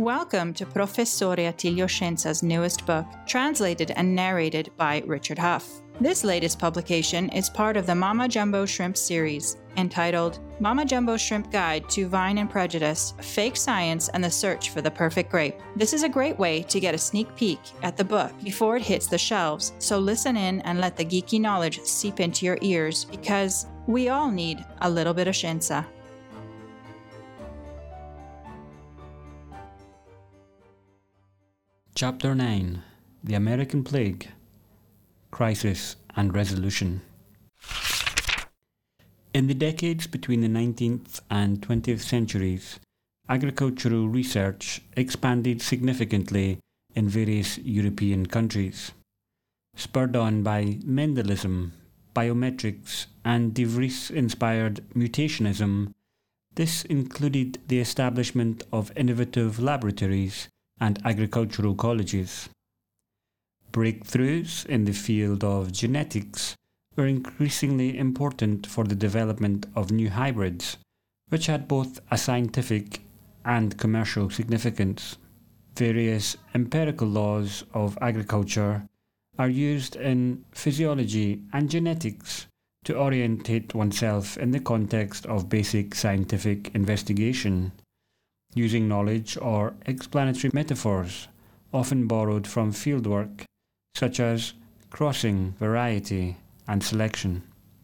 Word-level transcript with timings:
Welcome 0.00 0.54
to 0.54 0.64
Professore 0.64 1.36
Attilio 1.36 1.84
Scienza's 1.84 2.42
newest 2.42 2.86
book, 2.86 3.04
translated 3.26 3.90
and 3.90 4.14
narrated 4.14 4.70
by 4.78 5.02
Richard 5.04 5.38
Huff. 5.38 5.82
This 6.00 6.24
latest 6.24 6.58
publication 6.58 7.28
is 7.28 7.50
part 7.50 7.76
of 7.76 7.84
the 7.84 7.94
Mama 7.94 8.26
Jumbo 8.26 8.64
Shrimp 8.64 8.96
series, 8.96 9.58
entitled 9.76 10.38
Mama 10.58 10.86
Jumbo 10.86 11.18
Shrimp 11.18 11.52
Guide 11.52 11.86
to 11.90 12.08
Vine 12.08 12.38
and 12.38 12.48
Prejudice 12.48 13.12
Fake 13.20 13.58
Science 13.58 14.08
and 14.08 14.24
the 14.24 14.30
Search 14.30 14.70
for 14.70 14.80
the 14.80 14.90
Perfect 14.90 15.30
Grape. 15.30 15.60
This 15.76 15.92
is 15.92 16.02
a 16.02 16.08
great 16.08 16.38
way 16.38 16.62
to 16.62 16.80
get 16.80 16.94
a 16.94 16.98
sneak 16.98 17.36
peek 17.36 17.60
at 17.82 17.98
the 17.98 18.04
book 18.04 18.32
before 18.42 18.78
it 18.78 18.82
hits 18.82 19.06
the 19.06 19.18
shelves, 19.18 19.74
so 19.80 19.98
listen 19.98 20.34
in 20.34 20.62
and 20.62 20.80
let 20.80 20.96
the 20.96 21.04
geeky 21.04 21.38
knowledge 21.38 21.78
seep 21.82 22.20
into 22.20 22.46
your 22.46 22.56
ears 22.62 23.04
because 23.04 23.66
we 23.86 24.08
all 24.08 24.30
need 24.30 24.64
a 24.80 24.88
little 24.88 25.12
bit 25.12 25.28
of 25.28 25.34
Scienza. 25.34 25.84
Chapter 32.00 32.34
9 32.34 32.82
The 33.22 33.34
American 33.34 33.84
Plague 33.84 34.28
Crisis 35.30 35.96
and 36.16 36.34
Resolution. 36.34 37.02
In 39.34 39.48
the 39.48 39.52
decades 39.52 40.06
between 40.06 40.40
the 40.40 40.48
19th 40.48 41.20
and 41.30 41.60
20th 41.60 42.00
centuries, 42.00 42.80
agricultural 43.28 44.08
research 44.08 44.80
expanded 44.96 45.60
significantly 45.60 46.58
in 46.94 47.06
various 47.06 47.58
European 47.58 48.24
countries. 48.24 48.92
Spurred 49.76 50.16
on 50.16 50.42
by 50.42 50.78
Mendelism, 50.82 51.72
biometrics, 52.16 53.08
and 53.26 53.52
De 53.52 53.64
Vries 53.64 54.10
inspired 54.10 54.80
mutationism, 54.94 55.92
this 56.54 56.82
included 56.86 57.58
the 57.68 57.78
establishment 57.78 58.62
of 58.72 58.90
innovative 58.96 59.60
laboratories 59.60 60.48
and 60.80 60.98
agricultural 61.04 61.74
colleges. 61.74 62.48
Breakthroughs 63.72 64.66
in 64.66 64.84
the 64.84 64.92
field 64.92 65.44
of 65.44 65.72
genetics 65.72 66.56
were 66.96 67.06
increasingly 67.06 67.96
important 67.96 68.66
for 68.66 68.84
the 68.84 68.94
development 68.94 69.66
of 69.76 69.92
new 69.92 70.10
hybrids, 70.10 70.76
which 71.28 71.46
had 71.46 71.68
both 71.68 72.00
a 72.10 72.18
scientific 72.18 73.02
and 73.44 73.78
commercial 73.78 74.28
significance. 74.30 75.16
Various 75.76 76.36
empirical 76.54 77.06
laws 77.06 77.64
of 77.72 77.96
agriculture 78.00 78.86
are 79.38 79.48
used 79.48 79.96
in 79.96 80.44
physiology 80.50 81.42
and 81.52 81.70
genetics 81.70 82.46
to 82.84 82.96
orientate 82.96 83.74
oneself 83.74 84.36
in 84.36 84.50
the 84.50 84.60
context 84.60 85.26
of 85.26 85.48
basic 85.48 85.94
scientific 85.94 86.74
investigation 86.74 87.72
using 88.54 88.88
knowledge 88.88 89.36
or 89.40 89.74
explanatory 89.86 90.50
metaphors, 90.52 91.28
often 91.72 92.06
borrowed 92.06 92.46
from 92.46 92.72
fieldwork, 92.72 93.44
such 93.94 94.20
as 94.20 94.54
crossing, 94.90 95.52
variety, 95.58 96.36
and 96.66 96.82
selection. 96.82 97.42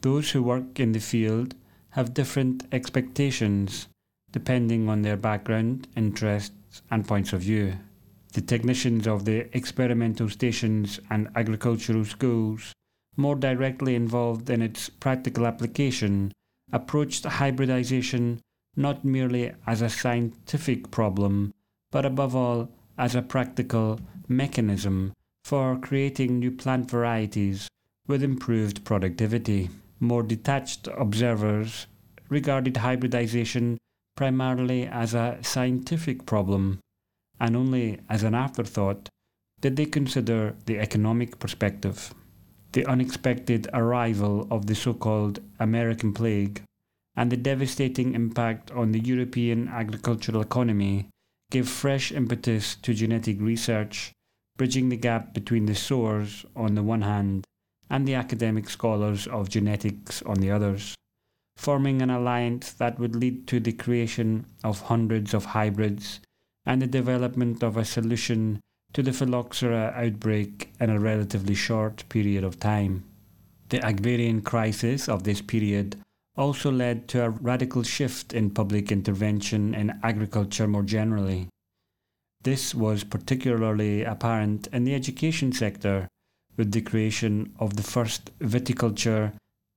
Those 0.00 0.30
who 0.30 0.42
work 0.42 0.78
in 0.80 0.92
the 0.92 1.00
field 1.00 1.54
have 1.90 2.14
different 2.14 2.64
expectations 2.72 3.88
depending 4.30 4.88
on 4.88 5.02
their 5.02 5.16
background, 5.16 5.88
interests, 5.96 6.82
and 6.90 7.06
points 7.06 7.32
of 7.32 7.40
view. 7.40 7.74
The 8.34 8.42
technicians 8.42 9.06
of 9.06 9.24
the 9.24 9.48
experimental 9.56 10.28
stations 10.28 11.00
and 11.10 11.28
agricultural 11.34 12.04
schools, 12.04 12.72
more 13.16 13.34
directly 13.34 13.94
involved 13.94 14.50
in 14.50 14.60
its 14.60 14.90
practical 14.90 15.46
application, 15.46 16.32
approached 16.72 17.24
hybridization 17.24 18.40
not 18.78 19.04
merely 19.04 19.52
as 19.66 19.82
a 19.82 19.90
scientific 19.90 20.90
problem, 20.92 21.52
but 21.90 22.06
above 22.06 22.36
all 22.36 22.70
as 22.96 23.16
a 23.16 23.22
practical 23.22 24.00
mechanism 24.28 25.12
for 25.44 25.76
creating 25.78 26.38
new 26.38 26.52
plant 26.52 26.88
varieties 26.88 27.68
with 28.06 28.22
improved 28.22 28.84
productivity. 28.84 29.68
More 29.98 30.22
detached 30.22 30.86
observers 30.96 31.88
regarded 32.28 32.76
hybridization 32.76 33.78
primarily 34.16 34.86
as 34.86 35.12
a 35.12 35.38
scientific 35.42 36.24
problem, 36.24 36.78
and 37.40 37.56
only 37.56 37.98
as 38.08 38.22
an 38.22 38.34
afterthought 38.34 39.08
did 39.60 39.74
they 39.74 39.86
consider 39.86 40.54
the 40.66 40.78
economic 40.78 41.40
perspective. 41.40 42.14
The 42.72 42.86
unexpected 42.86 43.66
arrival 43.72 44.46
of 44.52 44.66
the 44.66 44.76
so 44.76 44.94
called 44.94 45.40
American 45.58 46.12
plague 46.12 46.62
and 47.18 47.32
the 47.32 47.36
devastating 47.36 48.14
impact 48.14 48.70
on 48.70 48.92
the 48.92 49.00
European 49.00 49.66
agricultural 49.66 50.40
economy 50.40 51.08
gave 51.50 51.68
fresh 51.68 52.12
impetus 52.12 52.76
to 52.76 52.94
genetic 52.94 53.40
research, 53.40 54.12
bridging 54.56 54.88
the 54.88 54.96
gap 54.96 55.34
between 55.34 55.66
the 55.66 55.74
sowers 55.74 56.46
on 56.54 56.76
the 56.76 56.82
one 56.82 57.02
hand 57.02 57.44
and 57.90 58.06
the 58.06 58.14
academic 58.14 58.70
scholars 58.70 59.26
of 59.26 59.48
genetics 59.48 60.22
on 60.22 60.36
the 60.36 60.48
others, 60.48 60.94
forming 61.56 62.00
an 62.00 62.10
alliance 62.10 62.70
that 62.74 63.00
would 63.00 63.16
lead 63.16 63.48
to 63.48 63.58
the 63.58 63.72
creation 63.72 64.46
of 64.62 64.82
hundreds 64.82 65.34
of 65.34 65.46
hybrids 65.46 66.20
and 66.64 66.80
the 66.80 66.86
development 66.86 67.64
of 67.64 67.76
a 67.76 67.84
solution 67.84 68.60
to 68.92 69.02
the 69.02 69.12
phylloxera 69.12 69.92
outbreak 69.96 70.72
in 70.78 70.88
a 70.88 71.00
relatively 71.00 71.56
short 71.56 72.04
period 72.08 72.44
of 72.44 72.60
time. 72.60 73.02
The 73.70 73.84
agrarian 73.84 74.40
crisis 74.42 75.08
of 75.08 75.24
this 75.24 75.42
period 75.42 75.96
also 76.38 76.70
led 76.70 77.08
to 77.08 77.24
a 77.24 77.30
radical 77.30 77.82
shift 77.82 78.32
in 78.32 78.48
public 78.48 78.92
intervention 78.92 79.74
in 79.74 79.98
agriculture 80.02 80.68
more 80.68 80.84
generally. 80.84 81.48
This 82.42 82.74
was 82.74 83.02
particularly 83.02 84.04
apparent 84.04 84.68
in 84.68 84.84
the 84.84 84.94
education 84.94 85.52
sector 85.52 86.06
with 86.56 86.70
the 86.70 86.80
creation 86.80 87.52
of 87.58 87.76
the 87.76 87.82
first 87.82 88.36
viticulture 88.38 89.32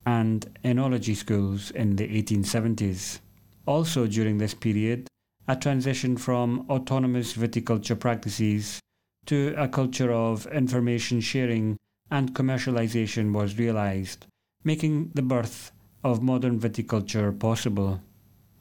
and 0.06 0.46
enology 0.64 1.16
schools 1.16 1.72
in 1.72 1.96
the 1.96 2.08
1870s. 2.08 3.18
Also 3.66 4.06
during 4.06 4.38
this 4.38 4.54
period, 4.54 5.08
a 5.48 5.56
transition 5.56 6.16
from 6.16 6.64
autonomous 6.70 7.34
viticulture 7.34 7.98
practices 7.98 8.80
to 9.26 9.54
a 9.56 9.68
culture 9.68 10.12
of 10.12 10.46
information 10.46 11.20
sharing 11.20 11.76
and 12.10 12.34
commercialization 12.34 13.32
was 13.32 13.58
realized, 13.58 14.26
making 14.64 15.10
the 15.14 15.22
birth 15.22 15.72
of 16.04 16.22
modern 16.22 16.58
viticulture 16.58 17.38
possible. 17.38 18.00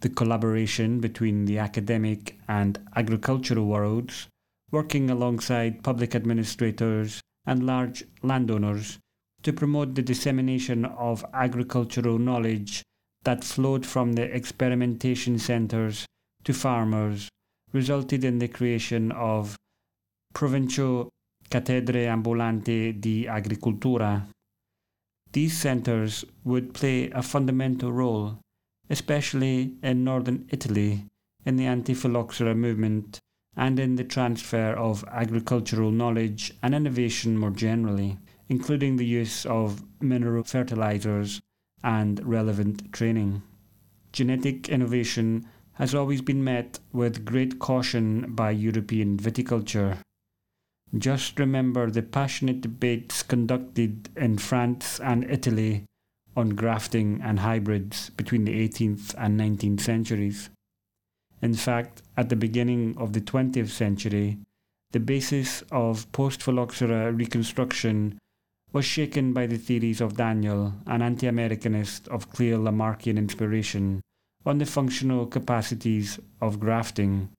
The 0.01 0.09
collaboration 0.09 0.99
between 0.99 1.45
the 1.45 1.59
academic 1.59 2.39
and 2.47 2.79
agricultural 2.95 3.65
worlds, 3.65 4.27
working 4.71 5.09
alongside 5.09 5.83
public 5.83 6.15
administrators 6.15 7.21
and 7.45 7.65
large 7.65 8.03
landowners 8.23 8.99
to 9.43 9.53
promote 9.53 9.95
the 9.95 10.01
dissemination 10.01 10.85
of 10.85 11.25
agricultural 11.33 12.19
knowledge 12.19 12.83
that 13.23 13.43
flowed 13.43 13.85
from 13.85 14.13
the 14.13 14.23
experimentation 14.23 15.37
centres 15.37 16.05
to 16.43 16.53
farmers, 16.53 17.29
resulted 17.73 18.23
in 18.23 18.39
the 18.39 18.47
creation 18.47 19.11
of 19.11 19.55
Provincial 20.33 21.09
Cattedre 21.49 22.07
Ambulanti 22.07 22.99
di 22.99 23.25
Agricultura, 23.27 24.25
these 25.33 25.57
centres 25.57 26.25
would 26.43 26.73
play 26.73 27.09
a 27.11 27.21
fundamental 27.21 27.91
role, 27.91 28.39
especially 28.89 29.75
in 29.81 30.03
northern 30.03 30.47
Italy, 30.49 31.05
in 31.45 31.55
the 31.55 31.65
anti 31.65 31.93
phylloxera 31.93 32.55
movement 32.55 33.19
and 33.55 33.79
in 33.79 33.95
the 33.95 34.03
transfer 34.03 34.73
of 34.73 35.03
agricultural 35.11 35.91
knowledge 35.91 36.53
and 36.63 36.73
innovation 36.73 37.37
more 37.37 37.51
generally, 37.51 38.17
including 38.49 38.95
the 38.95 39.05
use 39.05 39.45
of 39.45 39.83
mineral 40.01 40.43
fertilizers 40.43 41.41
and 41.83 42.25
relevant 42.25 42.91
training. 42.93 43.41
Genetic 44.11 44.69
innovation 44.69 45.45
has 45.73 45.95
always 45.95 46.21
been 46.21 46.43
met 46.43 46.79
with 46.91 47.25
great 47.25 47.59
caution 47.59 48.33
by 48.33 48.51
European 48.51 49.17
viticulture. 49.17 49.97
Just 50.97 51.39
remember 51.39 51.89
the 51.89 52.03
passionate 52.03 52.61
debates 52.61 53.23
conducted 53.23 54.09
in 54.17 54.37
France 54.37 54.99
and 54.99 55.23
Italy 55.23 55.85
on 56.35 56.49
grafting 56.49 57.21
and 57.23 57.39
hybrids 57.39 58.09
between 58.11 58.43
the 58.43 58.67
18th 58.67 59.15
and 59.17 59.39
19th 59.39 59.79
centuries. 59.79 60.49
In 61.41 61.53
fact, 61.53 62.01
at 62.17 62.29
the 62.29 62.35
beginning 62.35 62.95
of 62.97 63.13
the 63.13 63.21
20th 63.21 63.69
century, 63.69 64.37
the 64.91 64.99
basis 64.99 65.63
of 65.71 66.11
post 66.11 66.43
phylloxera 66.43 67.11
reconstruction 67.11 68.19
was 68.73 68.85
shaken 68.85 69.33
by 69.33 69.47
the 69.47 69.57
theories 69.57 70.01
of 70.01 70.17
Daniel, 70.17 70.73
an 70.85 71.01
anti 71.01 71.27
Americanist 71.27 72.07
of 72.09 72.29
clear 72.29 72.57
Lamarckian 72.57 73.17
inspiration, 73.17 74.01
on 74.45 74.57
the 74.57 74.65
functional 74.65 75.25
capacities 75.25 76.19
of 76.41 76.59
grafting, 76.59 77.29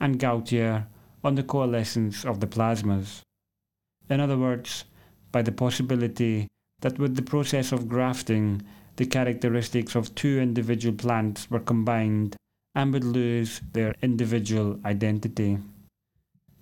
and 0.00 0.18
Gautier 0.18 0.86
on 1.26 1.34
the 1.34 1.42
coalescence 1.42 2.24
of 2.24 2.38
the 2.38 2.46
plasmas. 2.46 3.20
In 4.08 4.20
other 4.20 4.38
words, 4.38 4.84
by 5.32 5.42
the 5.42 5.50
possibility 5.50 6.46
that 6.82 7.00
with 7.00 7.16
the 7.16 7.22
process 7.22 7.72
of 7.72 7.88
grafting, 7.88 8.62
the 8.94 9.06
characteristics 9.06 9.96
of 9.96 10.14
two 10.14 10.38
individual 10.38 10.96
plants 10.96 11.50
were 11.50 11.58
combined 11.58 12.36
and 12.76 12.92
would 12.92 13.02
lose 13.02 13.60
their 13.72 13.92
individual 14.02 14.78
identity. 14.84 15.58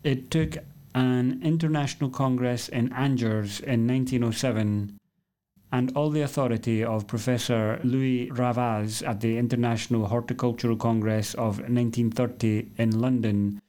It 0.03 0.31
took 0.31 0.57
an 0.95 1.43
international 1.43 2.09
congress 2.09 2.69
in 2.71 2.91
Angers 2.95 3.61
in 3.61 3.87
1907 3.87 4.97
and 5.73 5.93
all 5.95 6.09
the 6.09 6.23
authority 6.23 6.83
of 6.83 7.07
Professor 7.07 7.81
Louis 7.85 8.31
Ravaz 8.31 9.07
at 9.07 9.21
the 9.21 9.37
International 9.37 10.07
Horticultural 10.07 10.77
Congress 10.77 11.35
of 11.35 11.59
1930 11.59 12.71
in 12.79 12.99
London 12.99 13.61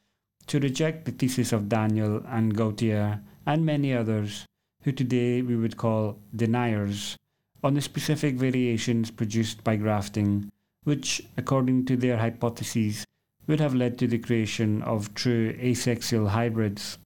to 0.48 0.60
reject 0.60 1.06
the 1.06 1.12
thesis 1.12 1.52
of 1.52 1.70
Daniel 1.70 2.24
and 2.28 2.56
Gautier 2.56 3.22
and 3.46 3.66
many 3.66 3.94
others 3.94 4.46
who 4.84 4.92
today 4.92 5.42
we 5.42 5.56
would 5.56 5.78
call 5.78 6.20
deniers 6.36 7.18
on 7.64 7.74
the 7.74 7.82
specific 7.82 8.36
variations 8.36 9.10
produced 9.10 9.64
by 9.64 9.76
grafting, 9.76 10.52
which, 10.84 11.24
according 11.36 11.86
to 11.86 11.98
their 11.98 12.18
hypotheses, 12.18 13.04
would 13.48 13.60
have 13.60 13.74
led 13.74 13.98
to 13.98 14.08
the 14.08 14.20
creation 14.20 14.82
of 14.84 15.14
true 15.16 15.56
asexual 15.60 16.30
hybrids. 16.30 17.00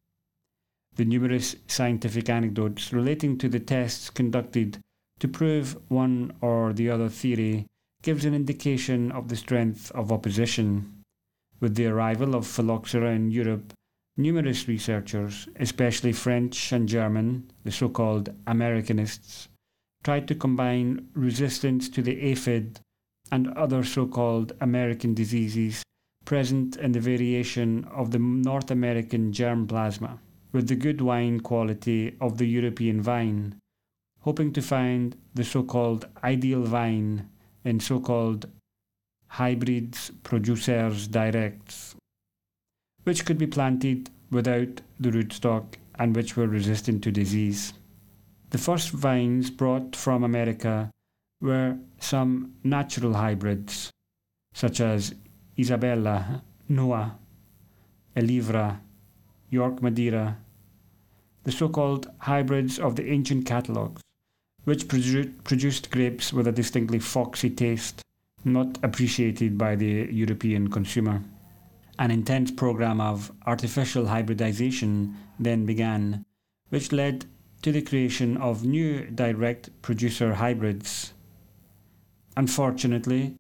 The 0.95 1.06
numerous 1.06 1.56
scientific 1.68 2.30
anecdotes 2.30 2.91
relating 2.91 3.38
to 3.38 3.47
the 3.47 3.59
tests 3.59 4.09
conducted 4.09 4.80
to 5.19 5.27
prove 5.27 5.77
one 5.88 6.33
or 6.41 6.74
the 6.74 6.89
other 6.89 7.07
theory 7.07 7.68
gives 8.01 8.25
an 8.25 8.33
indication 8.33 9.12
of 9.12 9.30
the 9.30 9.36
strength 9.36 9.91
of 9.91 10.12
opposition. 10.12 10.99
With 11.60 11.76
the 11.76 11.88
arrival 11.88 12.36
of 12.36 12.48
phylloxera 12.48 13.12
in 13.12 13.32
Europe, 13.32 13.74
numerous 14.18 14.68
researchers, 14.68 15.48
especially 15.58 16.14
French 16.14 16.72
and 16.72 16.88
German, 16.88 17.52
the 17.64 17.72
so 17.72 17.90
called 17.90 18.30
Americanists, 18.46 19.48
tried 20.04 20.28
to 20.28 20.36
combine 20.36 21.08
resistance 21.14 21.90
to 21.90 22.02
the 22.02 22.22
aphid 22.22 22.80
and 23.32 23.50
other 23.50 23.84
so 23.84 24.08
called 24.08 24.54
American 24.62 25.14
diseases 25.14 25.84
present 26.26 26.78
in 26.78 26.92
the 26.92 27.00
variation 27.00 27.84
of 27.86 28.12
the 28.12 28.20
North 28.20 28.72
American 28.72 29.34
germ 29.34 29.68
plasma 29.68 30.20
with 30.52 30.68
the 30.68 30.76
good 30.76 31.02
wine 31.02 31.40
quality 31.40 32.16
of 32.22 32.38
the 32.38 32.46
European 32.48 33.02
vine 33.02 33.56
hoping 34.22 34.52
to 34.54 34.62
find 34.62 35.16
the 35.34 35.44
so 35.44 35.64
called 35.64 36.08
ideal 36.24 36.64
vine 36.64 37.30
in 37.64 37.80
so 37.80 38.00
called 38.00 38.48
hybrids 39.30 40.12
producers 40.24 41.08
directs, 41.08 41.96
which 43.04 43.26
could 43.26 43.38
be 43.38 43.48
planted 43.48 44.10
without 44.31 44.81
the 45.00 45.12
rootstock 45.12 45.76
and 45.96 46.16
which 46.16 46.36
were 46.36 46.48
resistant 46.48 47.04
to 47.04 47.12
disease. 47.12 47.74
The 48.50 48.58
first 48.58 48.90
vines 48.92 49.50
brought 49.50 49.96
from 49.96 50.24
America 50.24 50.90
were 51.42 51.78
some 52.00 52.56
natural 52.64 53.14
hybrids, 53.14 53.92
such 54.54 54.81
as 54.81 55.14
Isabella, 55.58 56.44
Noah, 56.68 57.18
Elvira, 58.16 58.82
York 59.50 59.82
Madeira, 59.82 60.38
the 61.44 61.52
so 61.52 61.70
called 61.70 62.12
hybrids 62.20 62.80
of 62.80 62.96
the 62.96 63.10
ancient 63.10 63.46
catalogues, 63.46 64.02
which 64.64 64.88
produ- 64.88 65.44
produced 65.44 65.92
grapes 65.92 66.34
with 66.34 66.48
a 66.48 66.52
distinctly 66.52 67.00
foxy 67.00 67.50
taste, 67.50 68.02
not 68.44 68.77
appreciated 68.83 69.57
by 69.57 69.75
the 69.75 70.07
European 70.12 70.69
consumer. 70.69 71.21
An 71.97 72.12
intense 72.12 72.51
program 72.51 73.01
of 73.01 73.31
artificial 73.45 74.07
hybridization 74.07 75.15
then 75.39 75.65
began, 75.65 76.25
which 76.69 76.91
led 76.91 77.25
to 77.62 77.71
the 77.71 77.81
creation 77.81 78.38
of 78.38 78.63
new 78.63 79.06
direct 79.06 79.69
producer 79.81 80.36
hybrids. 80.36 81.13
Unfortunately, 82.38 83.36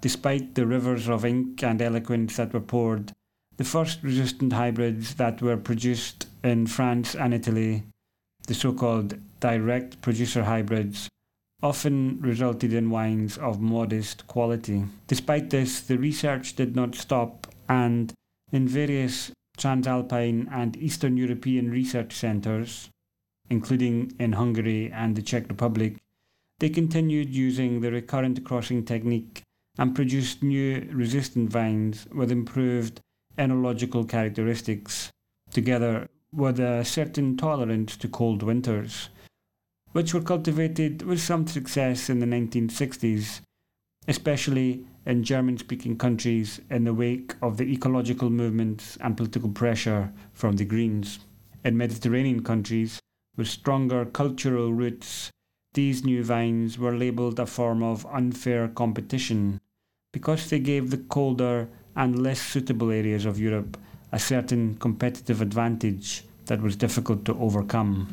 despite 0.00 0.54
the 0.54 0.66
rivers 0.66 1.08
of 1.08 1.24
ink 1.24 1.62
and 1.62 1.82
eloquence 1.82 2.36
that 2.36 2.52
were 2.52 2.60
poured, 2.60 3.12
the 3.56 3.64
first 3.64 4.02
resistant 4.02 4.52
hybrids 4.52 5.14
that 5.14 5.42
were 5.42 5.56
produced 5.56 6.26
in 6.44 6.66
France 6.66 7.14
and 7.14 7.34
Italy, 7.34 7.82
the 8.46 8.54
so 8.54 8.72
called 8.72 9.14
direct 9.40 10.00
producer 10.02 10.44
hybrids 10.44 11.08
often 11.64 12.20
resulted 12.20 12.74
in 12.74 12.90
wines 12.90 13.38
of 13.38 13.58
modest 13.58 14.26
quality. 14.26 14.84
Despite 15.06 15.48
this, 15.48 15.80
the 15.80 15.96
research 15.96 16.54
did 16.56 16.76
not 16.76 16.94
stop, 16.94 17.46
and 17.70 18.12
in 18.52 18.68
various 18.68 19.32
Transalpine 19.56 20.46
and 20.52 20.76
Eastern 20.76 21.16
European 21.16 21.70
research 21.70 22.12
centres, 22.12 22.90
including 23.48 24.12
in 24.18 24.32
Hungary 24.32 24.92
and 24.92 25.16
the 25.16 25.22
Czech 25.22 25.48
Republic, 25.48 25.96
they 26.58 26.68
continued 26.68 27.34
using 27.34 27.80
the 27.80 27.90
recurrent 27.90 28.44
crossing 28.44 28.84
technique 28.84 29.40
and 29.78 29.94
produced 29.94 30.42
new 30.42 30.86
resistant 30.92 31.48
vines 31.50 32.06
with 32.14 32.30
improved 32.30 33.00
enological 33.38 34.06
characteristics, 34.06 35.10
together 35.50 36.08
with 36.30 36.60
a 36.60 36.84
certain 36.84 37.38
tolerance 37.38 37.96
to 37.96 38.06
cold 38.06 38.42
winters 38.42 39.08
which 39.94 40.12
were 40.12 40.20
cultivated 40.20 41.02
with 41.02 41.20
some 41.20 41.46
success 41.46 42.10
in 42.10 42.18
the 42.18 42.26
1960s, 42.26 43.40
especially 44.08 44.84
in 45.06 45.22
German 45.22 45.56
speaking 45.56 45.96
countries 45.96 46.60
in 46.68 46.82
the 46.82 46.92
wake 46.92 47.32
of 47.40 47.58
the 47.58 47.72
ecological 47.72 48.28
movements 48.28 48.98
and 49.00 49.16
political 49.16 49.48
pressure 49.48 50.12
from 50.32 50.56
the 50.56 50.64
Greens. 50.64 51.20
In 51.64 51.76
Mediterranean 51.76 52.42
countries 52.42 53.00
with 53.36 53.46
stronger 53.46 54.04
cultural 54.04 54.72
roots, 54.72 55.30
these 55.74 56.04
new 56.04 56.24
vines 56.24 56.76
were 56.76 56.96
labelled 56.96 57.38
a 57.38 57.46
form 57.46 57.80
of 57.80 58.04
unfair 58.06 58.66
competition 58.66 59.60
because 60.12 60.50
they 60.50 60.58
gave 60.58 60.90
the 60.90 60.98
colder 60.98 61.68
and 61.94 62.20
less 62.20 62.40
suitable 62.40 62.90
areas 62.90 63.24
of 63.24 63.38
Europe 63.38 63.76
a 64.10 64.18
certain 64.18 64.74
competitive 64.78 65.40
advantage 65.40 66.24
that 66.46 66.60
was 66.60 66.74
difficult 66.74 67.24
to 67.24 67.38
overcome. 67.38 68.12